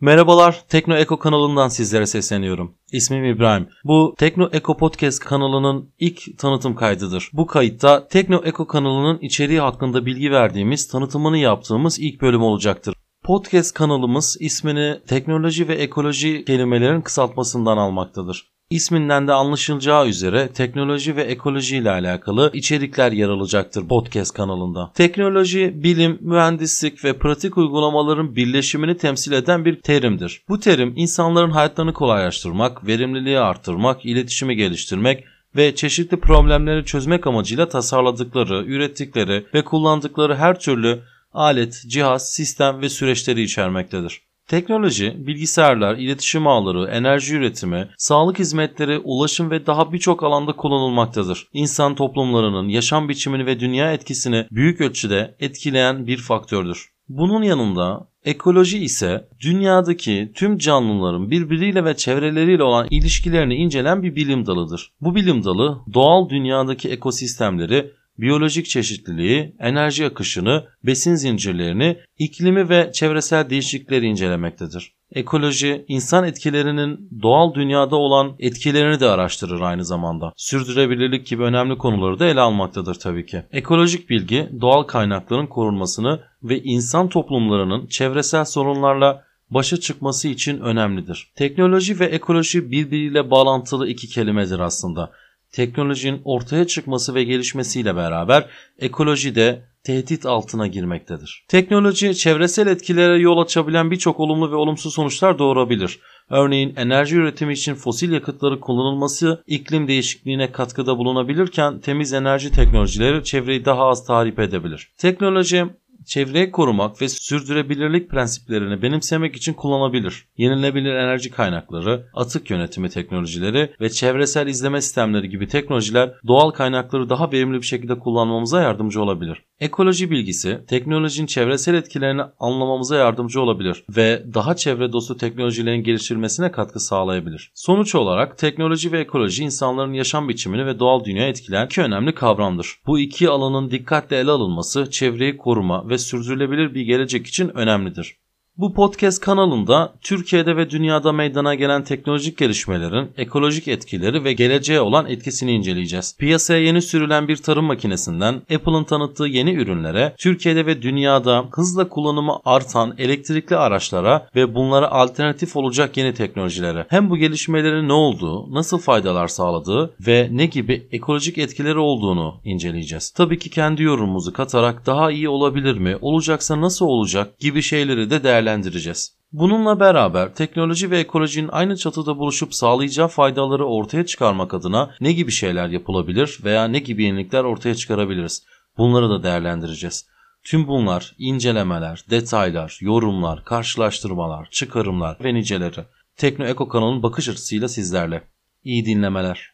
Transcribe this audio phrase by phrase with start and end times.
[0.00, 2.74] Merhabalar, Tekno Eko kanalından sizlere sesleniyorum.
[2.92, 3.68] İsmim İbrahim.
[3.84, 7.30] Bu Tekno Eko Podcast kanalının ilk tanıtım kaydıdır.
[7.32, 12.94] Bu kayıtta Tekno Eko kanalının içeriği hakkında bilgi verdiğimiz, tanıtımını yaptığımız ilk bölüm olacaktır.
[13.24, 18.50] Podcast kanalımız ismini teknoloji ve ekoloji kelimelerin kısaltmasından almaktadır.
[18.70, 24.92] İsminden de anlaşılacağı üzere teknoloji ve ekoloji ile alakalı içerikler yer alacaktır podcast kanalında.
[24.94, 30.42] Teknoloji, bilim, mühendislik ve pratik uygulamaların birleşimini temsil eden bir terimdir.
[30.48, 35.24] Bu terim insanların hayatlarını kolaylaştırmak, verimliliği arttırmak, iletişimi geliştirmek
[35.56, 41.00] ve çeşitli problemleri çözmek amacıyla tasarladıkları, ürettikleri ve kullandıkları her türlü
[41.32, 44.20] alet, cihaz, sistem ve süreçleri içermektedir.
[44.48, 51.48] Teknoloji, bilgisayarlar, iletişim ağları, enerji üretimi, sağlık hizmetleri, ulaşım ve daha birçok alanda kullanılmaktadır.
[51.52, 56.88] İnsan toplumlarının yaşam biçimini ve dünya etkisini büyük ölçüde etkileyen bir faktördür.
[57.08, 64.46] Bunun yanında ekoloji ise dünyadaki tüm canlıların birbiriyle ve çevreleriyle olan ilişkilerini incelen bir bilim
[64.46, 64.92] dalıdır.
[65.00, 73.50] Bu bilim dalı doğal dünyadaki ekosistemleri biyolojik çeşitliliği, enerji akışını, besin zincirlerini, iklimi ve çevresel
[73.50, 74.92] değişiklikleri incelemektedir.
[75.12, 80.32] Ekoloji, insan etkilerinin doğal dünyada olan etkilerini de araştırır aynı zamanda.
[80.36, 83.42] Sürdürülebilirlik gibi önemli konuları da ele almaktadır tabii ki.
[83.52, 91.32] Ekolojik bilgi, doğal kaynakların korunmasını ve insan toplumlarının çevresel sorunlarla başa çıkması için önemlidir.
[91.36, 95.10] Teknoloji ve ekoloji birbiriyle bağlantılı iki kelimedir aslında
[95.52, 98.46] teknolojinin ortaya çıkması ve gelişmesiyle beraber
[98.78, 101.44] ekoloji de tehdit altına girmektedir.
[101.48, 106.00] Teknoloji çevresel etkilere yol açabilen birçok olumlu ve olumsuz sonuçlar doğurabilir.
[106.30, 113.64] Örneğin enerji üretimi için fosil yakıtları kullanılması iklim değişikliğine katkıda bulunabilirken temiz enerji teknolojileri çevreyi
[113.64, 114.92] daha az tahrip edebilir.
[114.98, 115.66] Teknoloji
[116.08, 120.24] çevreyi korumak ve sürdürülebilirlik prensiplerini benimsemek için kullanabilir.
[120.36, 127.32] Yenilebilir enerji kaynakları, atık yönetimi teknolojileri ve çevresel izleme sistemleri gibi teknolojiler doğal kaynakları daha
[127.32, 129.42] verimli bir şekilde kullanmamıza yardımcı olabilir.
[129.60, 136.80] Ekoloji bilgisi teknolojinin çevresel etkilerini anlamamıza yardımcı olabilir ve daha çevre dostu teknolojilerin geliştirilmesine katkı
[136.80, 137.50] sağlayabilir.
[137.54, 142.74] Sonuç olarak teknoloji ve ekoloji insanların yaşam biçimini ve doğal dünyayı etkileyen iki önemli kavramdır.
[142.86, 148.16] Bu iki alanın dikkatle ele alınması çevreyi koruma ve sürdürülebilir bir gelecek için önemlidir.
[148.58, 155.06] Bu podcast kanalında Türkiye'de ve dünyada meydana gelen teknolojik gelişmelerin ekolojik etkileri ve geleceğe olan
[155.06, 156.16] etkisini inceleyeceğiz.
[156.18, 162.38] Piyasaya yeni sürülen bir tarım makinesinden Apple'ın tanıttığı yeni ürünlere, Türkiye'de ve dünyada hızla kullanımı
[162.44, 168.78] artan elektrikli araçlara ve bunlara alternatif olacak yeni teknolojilere hem bu gelişmelerin ne olduğu, nasıl
[168.78, 173.10] faydalar sağladığı ve ne gibi ekolojik etkileri olduğunu inceleyeceğiz.
[173.10, 178.22] Tabii ki kendi yorumumuzu katarak daha iyi olabilir mi, olacaksa nasıl olacak gibi şeyleri de
[178.22, 179.18] değerlendireceğiz değerlendireceğiz.
[179.32, 185.30] Bununla beraber teknoloji ve ekolojinin aynı çatıda buluşup sağlayacağı faydaları ortaya çıkarmak adına ne gibi
[185.30, 188.42] şeyler yapılabilir veya ne gibi yenilikler ortaya çıkarabiliriz?
[188.78, 190.06] Bunları da değerlendireceğiz.
[190.44, 195.84] Tüm bunlar incelemeler, detaylar, yorumlar, karşılaştırmalar, çıkarımlar ve niceleri.
[196.16, 198.22] Tekno Eko kanalının bakış açısıyla sizlerle.
[198.64, 199.46] İyi dinlemeler.